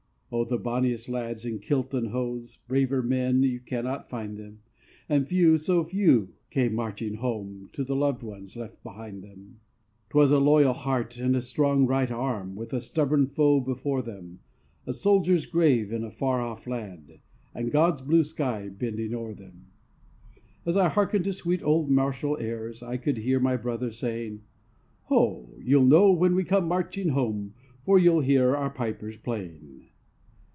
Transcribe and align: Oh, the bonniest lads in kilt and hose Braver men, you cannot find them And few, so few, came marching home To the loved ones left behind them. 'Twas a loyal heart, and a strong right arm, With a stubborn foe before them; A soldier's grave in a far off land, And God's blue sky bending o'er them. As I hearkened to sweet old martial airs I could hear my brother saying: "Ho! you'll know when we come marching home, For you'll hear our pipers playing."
Oh, 0.33 0.45
the 0.45 0.57
bonniest 0.57 1.09
lads 1.09 1.43
in 1.43 1.59
kilt 1.59 1.93
and 1.93 2.07
hose 2.07 2.55
Braver 2.69 3.03
men, 3.03 3.43
you 3.43 3.59
cannot 3.59 4.09
find 4.09 4.37
them 4.37 4.61
And 5.09 5.27
few, 5.27 5.57
so 5.57 5.83
few, 5.83 6.35
came 6.49 6.73
marching 6.73 7.15
home 7.15 7.69
To 7.73 7.83
the 7.83 7.97
loved 7.97 8.23
ones 8.23 8.55
left 8.55 8.81
behind 8.81 9.25
them. 9.25 9.59
'Twas 10.07 10.31
a 10.31 10.39
loyal 10.39 10.71
heart, 10.71 11.17
and 11.17 11.35
a 11.35 11.41
strong 11.41 11.85
right 11.85 12.09
arm, 12.09 12.55
With 12.55 12.71
a 12.71 12.79
stubborn 12.79 13.25
foe 13.25 13.59
before 13.59 14.01
them; 14.01 14.39
A 14.87 14.93
soldier's 14.93 15.45
grave 15.45 15.91
in 15.91 16.01
a 16.01 16.09
far 16.09 16.39
off 16.39 16.65
land, 16.65 17.19
And 17.53 17.69
God's 17.69 18.01
blue 18.01 18.23
sky 18.23 18.69
bending 18.69 19.13
o'er 19.13 19.33
them. 19.33 19.65
As 20.65 20.77
I 20.77 20.87
hearkened 20.87 21.25
to 21.25 21.33
sweet 21.33 21.61
old 21.61 21.89
martial 21.89 22.37
airs 22.39 22.81
I 22.81 22.95
could 22.95 23.17
hear 23.17 23.41
my 23.41 23.57
brother 23.57 23.91
saying: 23.91 24.43
"Ho! 25.07 25.57
you'll 25.61 25.83
know 25.83 26.09
when 26.13 26.35
we 26.35 26.45
come 26.45 26.69
marching 26.69 27.09
home, 27.09 27.53
For 27.83 27.99
you'll 27.99 28.21
hear 28.21 28.55
our 28.55 28.69
pipers 28.69 29.17
playing." 29.17 29.87